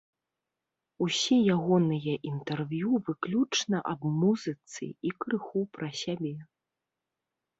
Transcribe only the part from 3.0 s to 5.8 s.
выключна аб музыцы і крыху